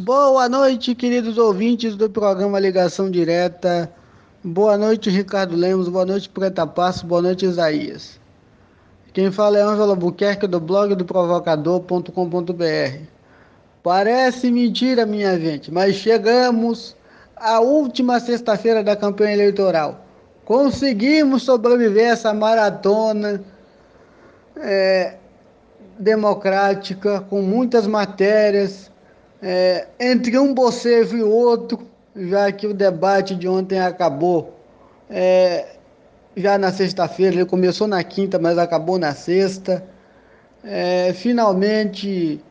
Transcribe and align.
Boa 0.00 0.48
noite, 0.48 0.94
queridos 0.94 1.36
ouvintes 1.38 1.96
do 1.96 2.08
programa 2.08 2.60
Ligação 2.60 3.10
Direta. 3.10 3.92
Boa 4.44 4.78
noite, 4.78 5.10
Ricardo 5.10 5.56
Lemos. 5.56 5.88
Boa 5.88 6.06
noite, 6.06 6.28
Preta 6.28 6.64
Passo. 6.64 7.04
Boa 7.04 7.20
noite, 7.20 7.44
Isaías. 7.44 8.20
Quem 9.12 9.32
fala 9.32 9.58
é 9.58 9.60
Ângelo 9.60 9.96
Buquerque 9.96 10.46
do 10.46 10.60
blog 10.60 10.94
do 10.94 11.04
provocador.com.br. 11.04 13.02
Parece 13.82 14.52
mentira, 14.52 15.04
minha 15.04 15.36
gente, 15.36 15.72
mas 15.72 15.96
chegamos 15.96 16.94
à 17.34 17.58
última 17.58 18.20
sexta-feira 18.20 18.84
da 18.84 18.94
campanha 18.94 19.32
eleitoral. 19.32 20.06
Conseguimos 20.44 21.42
sobreviver 21.42 22.06
a 22.06 22.12
essa 22.12 22.32
maratona 22.32 23.42
é, 24.58 25.16
democrática, 25.98 27.20
com 27.22 27.42
muitas 27.42 27.84
matérias, 27.84 28.92
é, 29.42 29.86
entre 30.00 30.38
um 30.38 30.52
bocevo 30.52 31.16
e 31.16 31.22
outro, 31.22 31.80
já 32.16 32.50
que 32.50 32.66
o 32.66 32.74
debate 32.74 33.34
de 33.34 33.48
ontem 33.48 33.78
acabou 33.78 34.58
é, 35.08 35.76
já 36.36 36.58
na 36.58 36.72
sexta-feira, 36.72 37.36
ele 37.36 37.44
começou 37.44 37.86
na 37.86 38.02
quinta, 38.04 38.38
mas 38.38 38.58
acabou 38.58 38.98
na 38.98 39.14
sexta. 39.14 39.84
É, 40.62 41.12
finalmente 41.12 42.42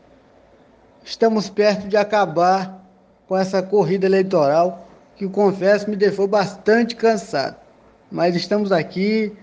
estamos 1.04 1.50
perto 1.50 1.88
de 1.88 1.96
acabar 1.96 2.86
com 3.28 3.38
essa 3.38 3.62
corrida 3.62 4.06
eleitoral 4.06 4.88
que, 5.16 5.28
confesso, 5.28 5.90
me 5.90 5.96
deixou 5.96 6.28
bastante 6.28 6.96
cansado. 6.96 7.58
Mas 8.12 8.36
estamos 8.36 8.72
aqui, 8.72 9.34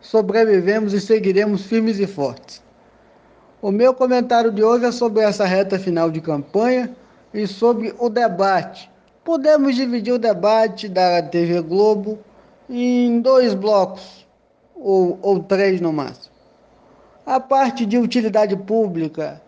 sobrevivemos 0.00 0.92
e 0.92 1.00
seguiremos 1.00 1.62
firmes 1.64 1.98
e 1.98 2.06
fortes. 2.06 2.62
O 3.62 3.70
meu 3.70 3.92
comentário 3.92 4.50
de 4.50 4.64
hoje 4.64 4.86
é 4.86 4.92
sobre 4.92 5.22
essa 5.22 5.44
reta 5.44 5.78
final 5.78 6.10
de 6.10 6.18
campanha 6.18 6.96
e 7.32 7.46
sobre 7.46 7.94
o 7.98 8.08
debate. 8.08 8.90
Podemos 9.22 9.76
dividir 9.76 10.14
o 10.14 10.18
debate 10.18 10.88
da 10.88 11.22
TV 11.22 11.60
Globo 11.60 12.18
em 12.70 13.20
dois 13.20 13.52
blocos, 13.52 14.26
ou, 14.74 15.18
ou 15.20 15.40
três 15.40 15.78
no 15.78 15.92
máximo. 15.92 16.34
A 17.26 17.38
parte 17.38 17.84
de 17.84 17.98
utilidade 17.98 18.56
pública 18.56 19.42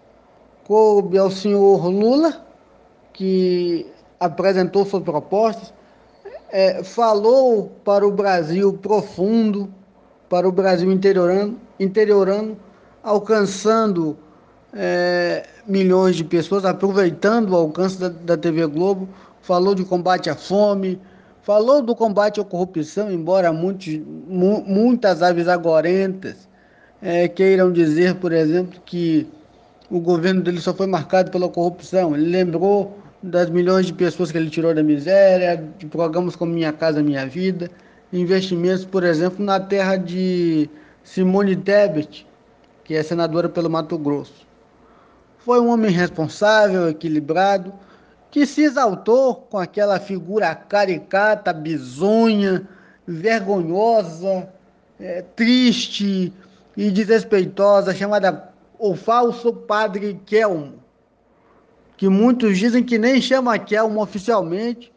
coube 0.67 1.17
ao 1.17 1.31
senhor 1.31 1.87
Lula, 1.89 2.47
que 3.15 3.87
apresentou 4.21 4.85
suas 4.85 5.03
propostas, 5.03 5.73
é, 6.51 6.85
falou 6.85 7.73
para 7.83 8.07
o 8.07 8.11
Brasil 8.11 8.75
profundo, 8.75 9.73
para 10.29 10.47
o 10.47 10.53
Brasil 10.53 10.93
interiorano, 10.93 11.59
interiorano 11.81 12.59
alcançando 13.03 14.17
é, 14.73 15.47
milhões 15.67 16.17
de 16.17 16.25
pessoas, 16.25 16.65
aproveitando 16.65 17.51
o 17.51 17.57
alcance 17.57 17.99
da, 17.99 18.09
da 18.09 18.37
TV 18.37 18.67
Globo, 18.67 19.09
falou 19.43 19.75
de 19.75 19.85
combate 19.85 20.31
à 20.31 20.37
fome, 20.37 21.01
falou 21.43 21.83
do 21.83 21.95
combate 21.95 22.41
à 22.41 22.45
corrupção, 22.45 23.11
embora 23.11 23.53
muitos, 23.53 24.01
mu, 24.29 24.63
muitas 24.67 25.23
aves 25.23 25.49
agorentas 25.49 26.49
é, 27.03 27.27
queiram 27.27 27.73
dizer, 27.73 28.15
por 28.15 28.33
exemplo, 28.33 28.81
que 28.87 29.27
o 29.91 29.99
governo 30.01 30.41
dele 30.41 30.61
só 30.61 30.73
foi 30.73 30.87
marcado 30.87 31.31
pela 31.31 31.49
corrupção. 31.49 32.15
Ele 32.15 32.31
lembrou 32.31 32.97
das 33.23 33.51
milhões 33.51 33.87
de 33.87 33.93
pessoas 33.93 34.31
que 34.31 34.39
ele 34.39 34.49
tirou 34.49 34.73
da 34.73 34.83
miséria, 34.83 35.63
de 35.79 35.87
programas 35.87 36.37
como 36.37 36.53
Minha 36.53 36.73
Casa 36.73 37.03
Minha 37.03 37.27
Vida, 37.27 37.71
investimentos, 38.13 38.85
por 38.85 39.05
exemplo, 39.05 39.45
na 39.45 39.59
terra 39.59 39.97
de 39.97 40.71
Simone 41.03 41.57
Tebet, 41.57 42.27
que 42.85 42.95
é 42.95 43.03
senadora 43.03 43.49
pelo 43.49 43.71
Mato 43.71 43.97
Grosso. 43.99 44.47
Foi 45.39 45.61
um 45.61 45.69
homem 45.69 45.91
responsável, 45.91 46.89
equilibrado, 46.89 47.73
que 48.31 48.47
se 48.47 48.63
exaltou 48.63 49.35
com 49.35 49.59
aquela 49.59 50.01
figura 50.01 50.55
caricata, 50.55 51.53
bizonha, 51.53 52.67
vergonhosa, 53.07 54.49
é, 54.99 55.23
triste 55.35 56.33
e 56.77 56.91
desrespeitosa, 56.91 57.95
chamada 57.95 58.53
o 58.79 58.97
falso 58.97 59.53
padre 59.53 60.21
Kelmo, 60.27 60.83
que 61.97 62.09
muitos 62.09 62.59
dizem 62.59 62.83
que 62.83 62.99
nem 62.99 63.21
chama 63.21 63.59
Kelmo 63.59 64.03
oficialmente, 64.03 64.93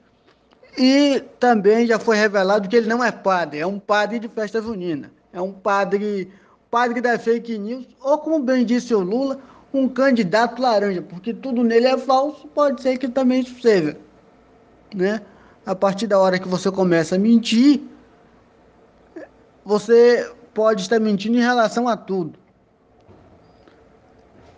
e 0.78 1.24
também 1.40 1.88
já 1.88 2.00
foi 2.00 2.18
revelado 2.18 2.68
que 2.68 2.76
ele 2.76 2.88
não 2.88 3.04
é 3.04 3.12
padre, 3.12 3.60
é 3.60 3.68
um 3.68 3.80
padre 3.80 4.20
de 4.20 4.28
festa 4.28 4.62
junina, 4.62 5.12
é 5.32 5.42
um 5.42 5.52
padre, 5.52 6.32
padre 6.76 7.00
da 7.00 7.18
fake 7.18 7.58
news, 7.58 7.88
ou 8.04 8.18
como 8.18 8.38
bem 8.38 8.66
disse 8.66 8.94
o 8.94 9.00
Lula, 9.00 9.40
um 9.74 9.88
candidato 9.88 10.62
laranja, 10.62 11.02
porque 11.02 11.34
tudo 11.34 11.64
nele 11.64 11.88
é 11.88 11.98
falso, 11.98 12.50
pode 12.50 12.82
ser 12.82 12.98
que 12.98 13.08
também 13.08 13.46
seja. 13.46 13.98
Né? 14.94 15.22
A 15.66 15.74
partir 15.74 16.06
da 16.06 16.20
hora 16.20 16.38
que 16.38 16.50
você 16.50 16.70
começa 16.70 17.16
a 17.16 17.18
mentir, 17.18 17.82
você 19.64 20.30
pode 20.54 20.82
estar 20.82 21.00
mentindo 21.00 21.38
em 21.38 21.42
relação 21.42 21.88
a 21.88 21.96
tudo. 21.96 22.38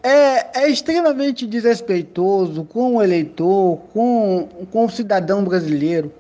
É, 0.02 0.64
é 0.64 0.68
extremamente 0.68 1.46
desrespeitoso 1.46 2.64
com 2.64 2.96
o 2.96 3.04
eleitor, 3.04 3.78
com, 3.94 4.50
com 4.72 4.86
o 4.86 4.90
cidadão 4.90 5.44
brasileiro 5.44 6.12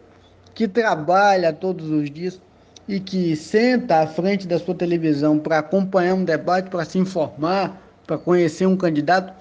que 0.53 0.67
trabalha 0.67 1.51
todos 1.51 1.89
os 1.89 2.07
dias 2.11 2.39
e 2.87 2.99
que 2.99 3.35
senta 3.35 3.99
à 3.99 4.07
frente 4.07 4.47
da 4.47 4.57
sua 4.57 4.73
televisão 4.73 5.37
para 5.37 5.59
acompanhar 5.59 6.15
um 6.15 6.23
debate, 6.23 6.69
para 6.69 6.85
se 6.85 6.97
informar, 6.97 7.81
para 8.05 8.17
conhecer 8.17 8.65
um 8.65 8.77
candidato, 8.77 9.33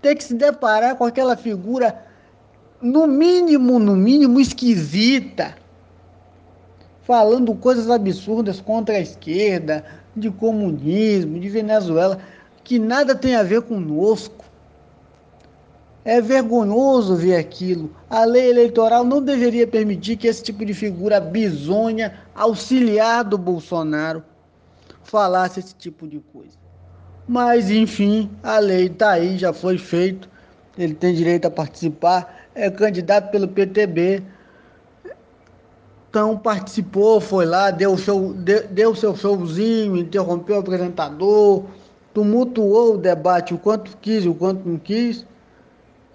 ter 0.00 0.14
que 0.14 0.22
se 0.22 0.34
deparar 0.34 0.96
com 0.96 1.04
aquela 1.04 1.36
figura, 1.36 2.04
no 2.80 3.06
mínimo, 3.06 3.78
no 3.78 3.96
mínimo, 3.96 4.40
esquisita, 4.40 5.56
falando 7.02 7.54
coisas 7.54 7.90
absurdas 7.90 8.60
contra 8.60 8.96
a 8.96 9.00
esquerda, 9.00 9.84
de 10.14 10.30
comunismo, 10.30 11.38
de 11.38 11.48
Venezuela, 11.48 12.18
que 12.62 12.78
nada 12.78 13.14
tem 13.14 13.34
a 13.34 13.42
ver 13.42 13.62
conosco. 13.62 14.44
É 16.04 16.20
vergonhoso 16.20 17.14
ver 17.14 17.36
aquilo. 17.36 17.90
A 18.10 18.24
lei 18.24 18.50
eleitoral 18.50 19.04
não 19.04 19.22
deveria 19.22 19.66
permitir 19.66 20.16
que 20.16 20.26
esse 20.26 20.42
tipo 20.42 20.64
de 20.64 20.74
figura 20.74 21.20
bizonha, 21.20 22.18
auxiliar 22.34 23.22
do 23.24 23.38
Bolsonaro, 23.38 24.22
falasse 25.04 25.60
esse 25.60 25.74
tipo 25.74 26.08
de 26.08 26.18
coisa. 26.32 26.56
Mas, 27.26 27.70
enfim, 27.70 28.30
a 28.42 28.58
lei 28.58 28.86
está 28.86 29.12
aí, 29.12 29.38
já 29.38 29.52
foi 29.52 29.78
feito, 29.78 30.28
ele 30.76 30.94
tem 30.94 31.14
direito 31.14 31.46
a 31.46 31.50
participar, 31.50 32.48
é 32.54 32.68
candidato 32.68 33.30
pelo 33.30 33.46
PTB. 33.46 34.22
Então 36.10 36.36
participou, 36.36 37.20
foi 37.20 37.46
lá, 37.46 37.70
deu, 37.70 37.96
show, 37.96 38.34
deu, 38.34 38.94
seu 38.94 39.14
showzinho, 39.14 39.96
interrompeu 39.96 40.56
o 40.56 40.60
apresentador, 40.60 41.64
tumultuou 42.12 42.94
o 42.94 42.98
debate 42.98 43.54
o 43.54 43.58
quanto 43.58 43.96
quis 43.98 44.26
o 44.26 44.34
quanto 44.34 44.68
não 44.68 44.78
quis, 44.78 45.24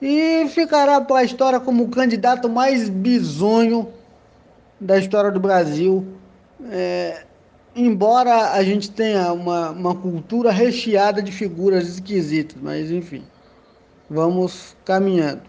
e 0.02 0.47
ficará 0.50 1.02
para 1.02 1.19
a 1.19 1.24
história 1.24 1.59
como 1.59 1.84
o 1.84 1.90
candidato 1.90 2.47
mais 2.47 2.90
bizonho 2.90 3.90
da 4.80 4.97
história 4.97 5.31
do 5.31 5.40
Brasil. 5.40 6.06
É, 6.72 7.24
embora 7.75 8.52
a 8.52 8.63
gente 8.63 8.91
tenha 8.91 9.31
uma, 9.34 9.72
uma 9.72 9.96
cultura 9.96 10.52
recheada 10.52 11.22
de 11.22 11.31
figuras 11.31 11.88
esquisitas, 11.88 12.58
mas 12.62 12.91
enfim, 12.91 13.24
vamos 14.09 14.75
caminhando. 14.85 15.41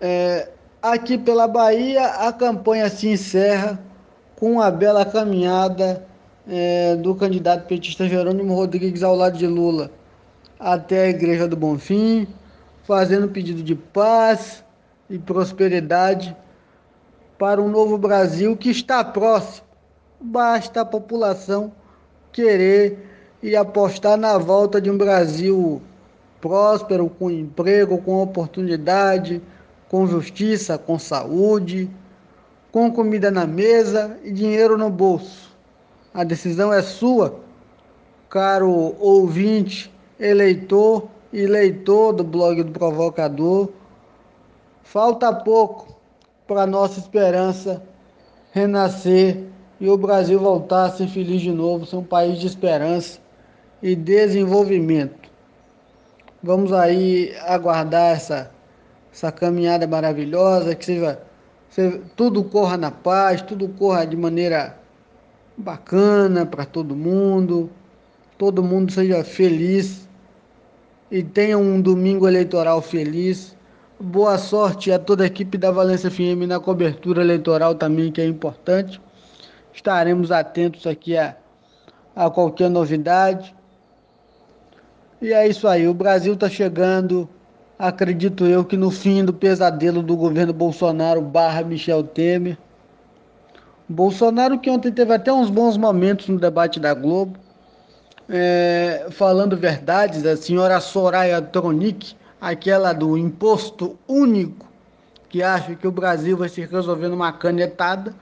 É, 0.00 0.50
aqui 0.82 1.16
pela 1.16 1.48
Bahia, 1.48 2.04
a 2.04 2.32
campanha 2.32 2.88
se 2.88 3.08
encerra 3.08 3.80
com 4.36 4.60
a 4.60 4.70
bela 4.70 5.04
caminhada 5.04 6.04
é, 6.48 6.96
do 6.96 7.14
candidato 7.14 7.66
petista 7.66 8.08
Jerônimo 8.08 8.54
Rodrigues 8.54 9.02
ao 9.02 9.14
lado 9.14 9.38
de 9.38 9.46
Lula 9.46 9.90
até 10.58 11.04
a 11.04 11.08
Igreja 11.08 11.48
do 11.48 11.56
Bonfim, 11.56 12.26
fazendo 12.84 13.28
pedido 13.28 13.62
de 13.62 13.74
paz 13.74 14.64
e 15.10 15.18
prosperidade 15.18 16.36
para 17.38 17.60
um 17.60 17.68
novo 17.68 17.98
Brasil 17.98 18.56
que 18.56 18.70
está 18.70 19.02
próximo 19.02 19.64
basta 20.20 20.80
a 20.80 20.84
população 20.84 21.72
querer 22.32 22.98
e 23.42 23.54
apostar 23.54 24.16
na 24.16 24.38
volta 24.38 24.80
de 24.80 24.90
um 24.90 24.96
Brasil 24.96 25.82
próspero, 26.40 27.08
com 27.08 27.30
emprego, 27.30 27.98
com 27.98 28.22
oportunidade, 28.22 29.42
com 29.88 30.06
justiça, 30.06 30.78
com 30.78 30.98
saúde, 30.98 31.90
com 32.72 32.90
comida 32.90 33.30
na 33.30 33.46
mesa 33.46 34.18
e 34.24 34.32
dinheiro 34.32 34.78
no 34.78 34.90
bolso. 34.90 35.54
A 36.12 36.24
decisão 36.24 36.72
é 36.72 36.80
sua, 36.80 37.40
caro 38.28 38.96
ouvinte, 38.98 39.92
eleitor 40.18 41.08
e 41.34 41.48
leitor 41.48 42.12
do 42.12 42.22
blog 42.22 42.62
do 42.62 42.70
Provocador. 42.70 43.68
Falta 44.84 45.34
pouco 45.34 45.98
para 46.46 46.64
nossa 46.64 47.00
esperança 47.00 47.82
renascer 48.52 49.42
e 49.80 49.88
o 49.88 49.96
Brasil 49.96 50.38
voltar 50.38 50.84
a 50.84 50.90
ser 50.90 51.08
feliz 51.08 51.42
de 51.42 51.50
novo, 51.50 51.84
ser 51.84 51.96
um 51.96 52.04
país 52.04 52.38
de 52.38 52.46
esperança 52.46 53.18
e 53.82 53.96
desenvolvimento. 53.96 55.28
Vamos 56.40 56.72
aí 56.72 57.34
aguardar 57.40 58.14
essa, 58.14 58.52
essa 59.12 59.32
caminhada 59.32 59.88
maravilhosa, 59.88 60.76
que 60.76 60.84
seja, 60.84 61.20
seja 61.68 62.00
tudo 62.14 62.44
corra 62.44 62.76
na 62.76 62.92
paz, 62.92 63.42
tudo 63.42 63.68
corra 63.70 64.04
de 64.04 64.16
maneira 64.16 64.78
bacana 65.56 66.46
para 66.46 66.64
todo 66.64 66.94
mundo, 66.94 67.68
todo 68.38 68.62
mundo 68.62 68.92
seja 68.92 69.24
feliz 69.24 70.04
e 71.10 71.22
tenha 71.22 71.58
um 71.58 71.80
domingo 71.80 72.26
eleitoral 72.26 72.80
feliz. 72.80 73.56
Boa 74.00 74.38
sorte 74.38 74.90
a 74.90 74.98
toda 74.98 75.24
a 75.24 75.26
equipe 75.26 75.56
da 75.56 75.70
Valência 75.70 76.10
FM 76.10 76.46
na 76.48 76.58
cobertura 76.58 77.22
eleitoral 77.22 77.74
também, 77.74 78.10
que 78.10 78.20
é 78.20 78.26
importante. 78.26 79.00
Estaremos 79.72 80.30
atentos 80.30 80.86
aqui 80.86 81.16
a, 81.16 81.36
a 82.14 82.30
qualquer 82.30 82.70
novidade. 82.70 83.54
E 85.20 85.32
é 85.32 85.46
isso 85.46 85.66
aí, 85.68 85.88
o 85.88 85.94
Brasil 85.94 86.34
está 86.34 86.48
chegando, 86.48 87.28
acredito 87.78 88.44
eu, 88.44 88.64
que 88.64 88.76
no 88.76 88.90
fim 88.90 89.24
do 89.24 89.32
pesadelo 89.32 90.02
do 90.02 90.16
governo 90.16 90.52
Bolsonaro 90.52 91.22
barra 91.22 91.62
Michel 91.62 92.02
Temer. 92.02 92.58
Bolsonaro 93.88 94.58
que 94.58 94.70
ontem 94.70 94.92
teve 94.92 95.14
até 95.14 95.32
uns 95.32 95.50
bons 95.50 95.76
momentos 95.76 96.28
no 96.28 96.38
debate 96.38 96.80
da 96.80 96.92
Globo, 96.92 97.38
é, 98.28 99.06
falando 99.10 99.56
verdades, 99.56 100.24
a 100.24 100.36
senhora 100.36 100.80
Soraya 100.80 101.40
Tronic, 101.42 102.16
aquela 102.40 102.92
do 102.92 103.16
imposto 103.16 103.98
único, 104.08 104.66
que 105.28 105.42
acha 105.42 105.74
que 105.74 105.86
o 105.86 105.92
Brasil 105.92 106.36
vai 106.36 106.48
se 106.48 106.64
resolver 106.64 107.08
numa 107.08 107.32
canetada, 107.32 108.14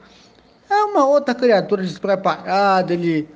é 0.68 0.84
uma 0.84 1.06
outra 1.06 1.34
criatura 1.34 1.82
despreparada, 1.82 2.92
ele, 2.92 3.28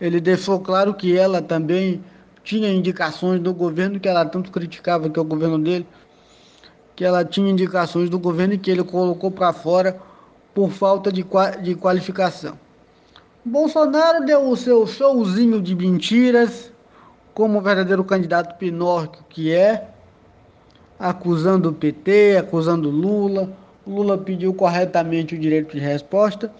ele 0.00 0.20
deixou 0.20 0.58
claro 0.60 0.92
que 0.94 1.16
ela 1.16 1.40
também 1.40 2.02
tinha 2.42 2.72
indicações 2.72 3.40
do 3.40 3.54
governo 3.54 4.00
que 4.00 4.08
ela 4.08 4.24
tanto 4.24 4.50
criticava, 4.50 5.08
que 5.08 5.18
é 5.18 5.22
o 5.22 5.24
governo 5.24 5.58
dele, 5.58 5.86
que 6.96 7.04
ela 7.04 7.24
tinha 7.24 7.50
indicações 7.50 8.10
do 8.10 8.18
governo 8.18 8.54
e 8.54 8.58
que 8.58 8.70
ele 8.70 8.82
colocou 8.82 9.30
para 9.30 9.52
fora 9.52 10.00
por 10.52 10.70
falta 10.70 11.12
de, 11.12 11.24
de 11.62 11.74
qualificação. 11.74 12.58
Bolsonaro 13.44 14.26
deu 14.26 14.50
o 14.50 14.56
seu 14.56 14.86
showzinho 14.86 15.62
de 15.62 15.74
mentiras, 15.74 16.70
como 17.32 17.58
o 17.58 17.62
verdadeiro 17.62 18.04
candidato 18.04 18.58
Pinóquio 18.58 19.24
que 19.30 19.50
é, 19.50 19.88
acusando 20.98 21.70
o 21.70 21.72
PT, 21.72 22.36
acusando 22.38 22.90
Lula. 22.90 23.50
Lula 23.86 24.18
pediu 24.18 24.52
corretamente 24.52 25.34
o 25.34 25.38
direito 25.38 25.74
de 25.74 25.80
resposta, 25.80 26.52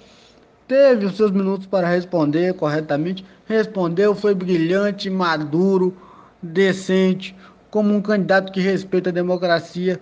teve 0.67 1.05
os 1.05 1.19
seus 1.19 1.31
minutos 1.31 1.67
para 1.67 1.87
responder 1.87 2.55
corretamente, 2.55 3.27
respondeu, 3.45 4.15
foi 4.15 4.35
brilhante, 4.35 5.11
maduro, 5.11 5.95
decente, 6.43 7.37
como 7.71 7.95
um 7.95 8.01
candidato 8.01 8.51
que 8.51 8.61
respeita 8.61 9.11
a 9.11 9.13
democracia 9.13 10.01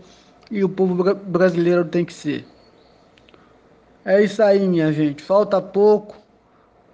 e 0.48 0.62
o 0.62 0.68
povo 0.68 1.12
brasileiro 1.16 1.84
tem 1.84 2.04
que 2.04 2.14
ser. 2.14 2.46
É 4.04 4.22
isso 4.22 4.40
aí, 4.40 4.66
minha 4.68 4.92
gente. 4.92 5.20
Falta 5.20 5.60
pouco 5.60 6.17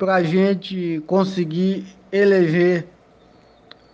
para 0.05 0.17
a 0.17 0.23
gente 0.23 1.03
conseguir 1.07 1.87
eleger 2.13 2.87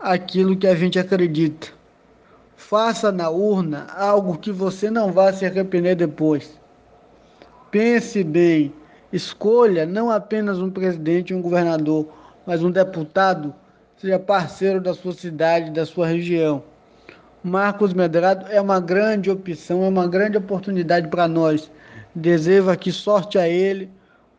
aquilo 0.00 0.56
que 0.56 0.66
a 0.66 0.74
gente 0.74 0.98
acredita. 0.98 1.68
Faça 2.56 3.12
na 3.12 3.30
urna 3.30 3.86
algo 3.96 4.36
que 4.36 4.50
você 4.50 4.90
não 4.90 5.12
vá 5.12 5.32
se 5.32 5.46
arrepender 5.46 5.94
depois. 5.94 6.58
Pense 7.70 8.24
bem. 8.24 8.74
Escolha 9.12 9.86
não 9.86 10.10
apenas 10.10 10.58
um 10.58 10.68
presidente 10.68 11.32
um 11.32 11.40
governador, 11.40 12.08
mas 12.44 12.60
um 12.60 12.72
deputado 12.72 13.54
seja 13.96 14.18
parceiro 14.18 14.80
da 14.80 14.92
sua 14.92 15.12
cidade, 15.12 15.70
da 15.70 15.86
sua 15.86 16.08
região. 16.08 16.64
Marcos 17.40 17.94
Medrado 17.94 18.46
é 18.50 18.60
uma 18.60 18.80
grande 18.80 19.30
opção, 19.30 19.84
é 19.84 19.88
uma 19.88 20.08
grande 20.08 20.36
oportunidade 20.36 21.06
para 21.06 21.28
nós. 21.28 21.70
Desejo 22.12 22.68
aqui 22.68 22.90
sorte 22.90 23.38
a 23.38 23.48
ele 23.48 23.88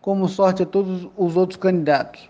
como 0.01 0.27
sorte 0.27 0.63
a 0.63 0.65
todos 0.65 1.07
os 1.15 1.37
outros 1.37 1.57
candidatos. 1.57 2.27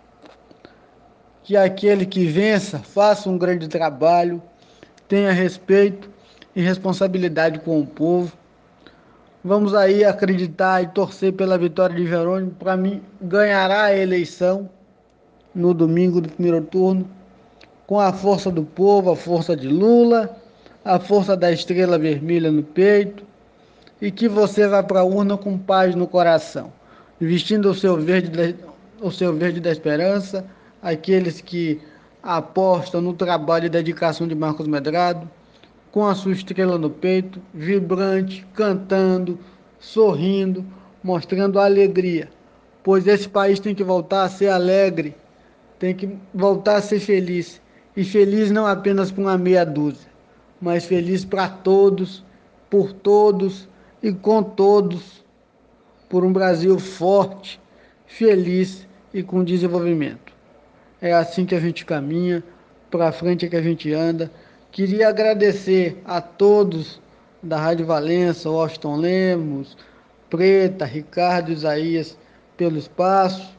Que 1.44 1.56
aquele 1.56 2.06
que 2.06 2.26
vença 2.26 2.80
faça 2.80 3.30
um 3.30 3.38
grande 3.38 3.68
trabalho, 3.68 4.42
tenha 5.08 5.32
respeito 5.32 6.10
e 6.56 6.62
responsabilidade 6.62 7.60
com 7.60 7.80
o 7.80 7.88
povo. 7.88 8.32
Vamos 9.44 9.74
aí 9.74 10.04
acreditar 10.04 10.84
e 10.84 10.88
torcer 10.88 11.34
pela 11.34 11.58
vitória 11.58 11.96
de 11.96 12.06
Jerônimo. 12.06 12.52
Para 12.52 12.76
mim, 12.76 13.02
ganhará 13.22 13.86
a 13.86 13.98
eleição 13.98 14.70
no 15.56 15.74
domingo 15.74 16.22
do 16.22 16.30
primeiro 16.30 16.62
turno, 16.62 17.10
com 17.88 18.00
a 18.00 18.14
força 18.14 18.52
do 18.52 18.64
povo, 18.64 19.12
a 19.12 19.16
força 19.16 19.56
de 19.56 19.68
Lula, 19.68 20.38
a 20.86 21.00
força 21.00 21.36
da 21.36 21.52
estrela 21.52 21.98
vermelha 21.98 22.52
no 22.52 22.64
peito, 22.64 23.26
e 24.02 24.12
que 24.12 24.28
você 24.28 24.68
vá 24.68 24.84
para 24.84 25.02
a 25.02 25.04
urna 25.04 25.38
com 25.38 25.58
paz 25.58 25.96
no 25.96 26.08
coração 26.08 26.72
vestindo 27.26 27.70
o 27.70 27.76
seu 27.76 27.98
verde, 27.98 28.56
o 29.00 29.12
seu 29.12 29.32
verde 29.32 29.60
da 29.60 29.72
esperança, 29.72 30.44
aqueles 30.82 31.40
que 31.40 31.80
apostam 32.24 33.00
no 33.00 33.14
trabalho 33.14 33.68
e 33.68 33.70
dedicação 33.70 34.28
de 34.28 34.34
Marcos 34.34 34.68
Medrado, 34.68 35.30
com 35.92 36.06
a 36.06 36.16
sua 36.16 36.32
estrela 36.32 36.80
no 36.80 36.90
peito, 36.90 37.40
vibrante, 37.54 38.46
cantando, 38.56 39.38
sorrindo, 39.80 40.66
mostrando 41.04 41.60
alegria, 41.60 42.28
pois 42.84 43.06
esse 43.06 43.30
país 43.30 43.60
tem 43.60 43.76
que 43.76 43.84
voltar 43.84 44.24
a 44.24 44.30
ser 44.30 44.50
alegre, 44.50 45.16
tem 45.78 45.94
que 45.94 46.10
voltar 46.34 46.78
a 46.78 46.82
ser 46.82 47.00
feliz, 47.00 47.62
e 47.96 48.04
feliz 48.04 48.50
não 48.50 48.66
apenas 48.66 49.12
para 49.12 49.22
uma 49.22 49.38
meia 49.38 49.66
dúzia, 49.66 50.10
mas 50.60 50.86
feliz 50.86 51.24
para 51.24 51.50
todos, 51.50 52.24
por 52.70 52.94
todos 52.94 53.68
e 54.02 54.12
com 54.12 54.42
todos 54.42 55.21
por 56.12 56.26
um 56.26 56.34
Brasil 56.34 56.78
forte, 56.78 57.58
feliz 58.06 58.86
e 59.14 59.24
com 59.24 59.46
desenvolvimento. 59.46 60.34
É 61.02 61.14
assim 61.14 61.46
que 61.46 61.56
a 61.56 61.60
gente 61.60 61.86
caminha, 61.86 62.44
para 62.92 63.14
frente 63.14 63.46
é 63.46 63.50
que 63.50 63.56
a 63.56 63.62
gente 63.62 63.94
anda. 63.94 64.30
Queria 64.74 65.08
agradecer 65.08 66.02
a 66.04 66.20
todos 66.20 67.02
da 67.42 67.58
Rádio 67.58 67.86
Valença, 67.86 68.50
Washington 68.50 68.98
Lemos, 68.98 69.78
Preta, 70.30 70.84
Ricardo, 70.84 71.50
Isaías, 71.50 72.18
pelo 72.58 72.78
espaço. 72.78 73.58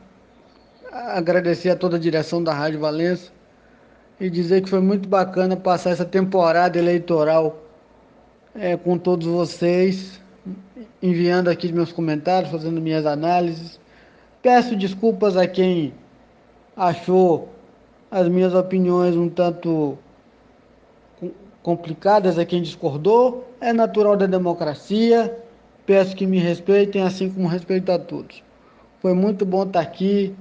Agradecer 0.92 1.70
a 1.70 1.76
toda 1.76 1.96
a 1.96 2.00
direção 2.00 2.44
da 2.44 2.52
Rádio 2.52 2.80
Valença 2.80 3.32
e 4.20 4.28
dizer 4.28 4.60
que 4.60 4.68
foi 4.68 4.80
muito 4.80 5.08
bacana 5.08 5.56
passar 5.56 5.88
essa 5.88 6.04
temporada 6.04 6.78
eleitoral 6.78 7.64
é, 8.54 8.76
com 8.76 8.98
todos 8.98 9.26
vocês 9.26 10.21
enviando 11.02 11.48
aqui 11.48 11.72
meus 11.72 11.90
comentários, 11.90 12.52
fazendo 12.52 12.80
minhas 12.80 13.04
análises. 13.04 13.80
Peço 14.40 14.76
desculpas 14.76 15.36
a 15.36 15.46
quem 15.48 15.92
achou 16.76 17.48
as 18.10 18.28
minhas 18.28 18.54
opiniões 18.54 19.16
um 19.16 19.28
tanto 19.28 19.98
complicadas, 21.62 22.38
a 22.38 22.44
quem 22.44 22.62
discordou. 22.62 23.48
É 23.60 23.72
natural 23.72 24.16
da 24.16 24.26
democracia. 24.26 25.36
Peço 25.84 26.14
que 26.14 26.26
me 26.26 26.38
respeitem, 26.38 27.02
assim 27.02 27.28
como 27.28 27.48
respeito 27.48 27.90
a 27.90 27.98
todos. 27.98 28.42
Foi 29.00 29.12
muito 29.12 29.44
bom 29.44 29.64
estar 29.64 29.80
aqui. 29.80 30.34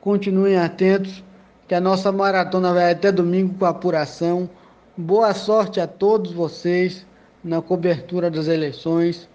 Continuem 0.00 0.56
atentos, 0.56 1.24
que 1.66 1.74
a 1.74 1.80
nossa 1.80 2.12
maratona 2.12 2.72
vai 2.72 2.92
até 2.92 3.10
domingo 3.10 3.54
com 3.58 3.64
apuração. 3.64 4.48
Boa 4.96 5.34
sorte 5.34 5.80
a 5.80 5.86
todos 5.88 6.32
vocês 6.32 7.04
na 7.42 7.60
cobertura 7.60 8.30
das 8.30 8.46
eleições 8.46 9.28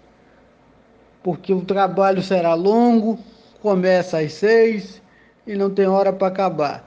porque 1.22 1.52
o 1.52 1.62
trabalho 1.62 2.22
será 2.22 2.54
longo, 2.54 3.18
começa 3.60 4.18
às 4.18 4.32
seis 4.32 5.00
e 5.46 5.54
não 5.54 5.70
tem 5.70 5.86
hora 5.86 6.12
para 6.12 6.28
acabar. 6.28 6.84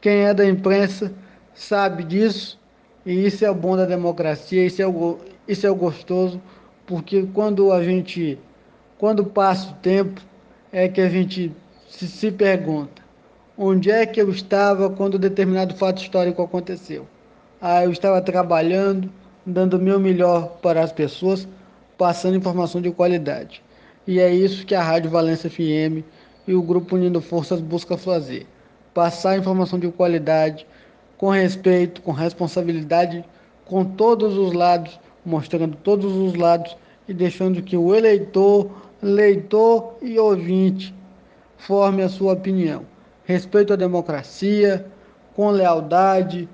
Quem 0.00 0.24
é 0.26 0.34
da 0.34 0.46
imprensa 0.46 1.12
sabe 1.54 2.04
disso 2.04 2.58
e 3.04 3.26
isso 3.26 3.44
é 3.44 3.50
o 3.50 3.54
bom 3.54 3.76
da 3.76 3.84
democracia, 3.84 4.64
isso 4.64 4.80
é 4.80 4.86
o, 4.86 5.18
isso 5.46 5.66
é 5.66 5.70
o 5.70 5.74
gostoso, 5.74 6.40
porque 6.86 7.26
quando 7.34 7.72
a 7.72 7.82
gente, 7.82 8.38
quando 8.98 9.24
passa 9.24 9.70
o 9.70 9.74
tempo, 9.74 10.20
é 10.72 10.88
que 10.88 11.00
a 11.00 11.08
gente 11.08 11.52
se, 11.88 12.06
se 12.06 12.30
pergunta 12.30 13.02
onde 13.56 13.90
é 13.90 14.06
que 14.06 14.20
eu 14.20 14.30
estava 14.30 14.88
quando 14.90 15.18
determinado 15.18 15.74
fato 15.74 16.02
histórico 16.02 16.42
aconteceu. 16.42 17.06
Ah, 17.60 17.84
eu 17.84 17.92
estava 17.92 18.20
trabalhando, 18.20 19.10
dando 19.44 19.74
o 19.76 19.80
meu 19.80 20.00
melhor 20.00 20.56
para 20.62 20.82
as 20.82 20.92
pessoas, 20.92 21.46
passando 21.96 22.36
informação 22.36 22.80
de 22.80 22.90
qualidade. 22.90 23.62
E 24.04 24.18
é 24.18 24.34
isso 24.34 24.66
que 24.66 24.74
a 24.74 24.82
Rádio 24.82 25.10
Valência 25.10 25.48
FM 25.48 26.02
e 26.46 26.54
o 26.54 26.62
Grupo 26.62 26.96
Unindo 26.96 27.20
Forças 27.20 27.60
busca 27.60 27.96
fazer. 27.96 28.46
Passar 28.92 29.38
informação 29.38 29.78
de 29.78 29.88
qualidade, 29.92 30.66
com 31.16 31.30
respeito, 31.30 32.02
com 32.02 32.10
responsabilidade, 32.10 33.24
com 33.64 33.84
todos 33.84 34.36
os 34.36 34.52
lados, 34.52 34.98
mostrando 35.24 35.76
todos 35.76 36.12
os 36.16 36.34
lados 36.34 36.76
e 37.06 37.14
deixando 37.14 37.62
que 37.62 37.76
o 37.76 37.94
eleitor, 37.94 38.70
leitor 39.00 39.94
e 40.02 40.18
ouvinte 40.18 40.92
forme 41.56 42.02
a 42.02 42.08
sua 42.08 42.32
opinião. 42.32 42.84
Respeito 43.24 43.72
à 43.72 43.76
democracia, 43.76 44.84
com 45.36 45.48
lealdade, 45.50 46.48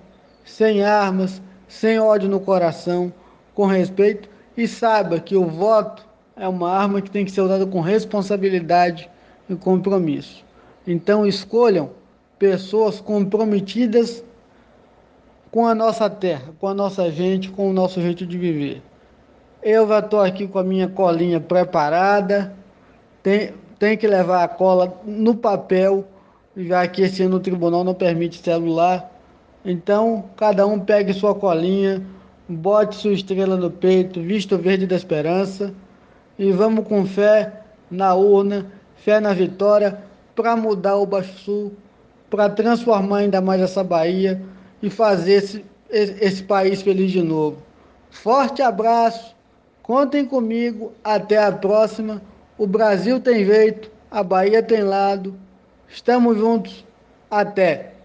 sem 0.45 0.83
armas, 0.83 1.41
sem 1.67 1.99
ódio 1.99 2.29
no 2.29 2.41
coração, 2.41 3.11
com 3.55 3.65
respeito 3.65 4.29
e 4.55 4.69
saiba 4.69 5.19
que 5.19 5.35
o 5.35 5.47
voto 5.47 6.08
é 6.39 6.47
uma 6.47 6.71
arma 6.71 7.03
que 7.03 7.11
tem 7.11 7.25
que 7.25 7.31
ser 7.31 7.41
usada 7.41 7.67
com 7.67 7.81
responsabilidade 7.81 9.11
e 9.51 9.57
compromisso. 9.57 10.45
Então 10.87 11.27
escolham 11.27 11.91
pessoas 12.39 13.01
comprometidas 13.01 14.25
com 15.51 15.67
a 15.67 15.75
nossa 15.75 16.09
terra, 16.09 16.53
com 16.61 16.69
a 16.69 16.75
nossa 16.75 17.11
gente, 17.11 17.51
com 17.51 17.69
o 17.69 17.73
nosso 17.73 18.01
jeito 18.01 18.25
de 18.25 18.39
viver. 18.39 18.83
Eu 19.63 19.89
já 19.89 19.99
estou 19.99 20.21
aqui 20.21 20.47
com 20.47 20.59
a 20.59 20.65
minha 20.65 20.89
colinha 20.89 21.41
preparada. 21.41 22.55
Tem, 23.23 23.53
tem 23.79 23.97
que 23.97 24.07
levar 24.07 24.45
a 24.45 24.49
cola 24.49 25.01
no 25.05 25.35
papel, 25.35 26.07
já 26.57 26.87
que 26.87 27.03
esse 27.03 27.23
ano 27.25 27.37
o 27.37 27.41
tribunal 27.41 27.83
não 27.83 27.95
permite 27.95 28.41
celular. 28.41 29.11
Então, 29.65 30.25
cada 30.37 30.65
um 30.67 30.79
pegue 30.79 31.13
sua 31.13 31.35
colinha, 31.35 32.07
bote 32.49 32.95
sua 32.95 33.13
estrela 33.13 33.57
no 33.57 33.71
peito, 33.71 34.21
visto 34.23 34.57
verde 34.57 34.87
da 34.87 34.95
esperança 34.95 35.75
e 36.39 36.53
vamos 36.53 36.87
com 36.87 37.05
fé 37.05 37.53
na 37.91 38.15
urna, 38.15 38.67
fé 38.97 39.19
na 39.21 39.33
vitória, 39.33 40.01
para 40.35 40.55
mudar 40.55 40.97
o 40.97 41.07
Baixo 41.07 41.37
Sul, 41.39 41.73
para 42.31 42.49
transformar 42.49 43.19
ainda 43.19 43.41
mais 43.41 43.61
essa 43.61 43.83
Bahia 43.83 44.41
e 44.83 44.89
fazer 44.89 45.33
esse, 45.33 45.65
esse 45.91 46.43
país 46.43 46.83
feliz 46.83 47.11
de 47.11 47.23
novo. 47.23 47.63
Forte 48.11 48.63
abraço, 48.63 49.35
contem 49.83 50.25
comigo, 50.25 50.93
até 51.03 51.43
a 51.43 51.51
próxima. 51.51 52.23
O 52.57 52.67
Brasil 52.67 53.19
tem 53.21 53.45
jeito, 53.45 53.91
a 54.11 54.23
Bahia 54.23 54.63
tem 54.63 54.83
lado. 54.83 55.35
Estamos 55.89 56.39
juntos, 56.39 56.85
até. 57.31 57.98